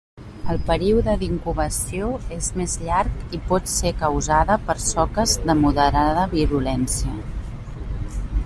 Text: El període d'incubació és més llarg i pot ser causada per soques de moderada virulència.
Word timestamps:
El 0.51 0.59
període 0.67 1.13
d'incubació 1.23 2.07
és 2.37 2.47
més 2.61 2.73
llarg 2.87 3.37
i 3.39 3.41
pot 3.51 3.69
ser 3.75 3.93
causada 4.01 4.59
per 4.71 4.77
soques 4.87 5.37
de 5.51 5.57
moderada 5.63 6.25
virulència. 6.37 7.17